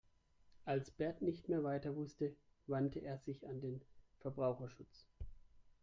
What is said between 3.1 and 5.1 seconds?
sich an den Verbraucherschutz.